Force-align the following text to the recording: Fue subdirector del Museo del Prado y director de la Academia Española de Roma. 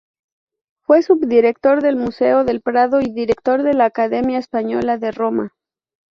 Fue 0.83 1.03
subdirector 1.03 1.83
del 1.83 1.95
Museo 1.95 2.43
del 2.43 2.61
Prado 2.61 3.01
y 3.01 3.11
director 3.13 3.61
de 3.61 3.75
la 3.75 3.85
Academia 3.85 4.39
Española 4.39 4.97
de 4.97 5.11
Roma. 5.11 5.53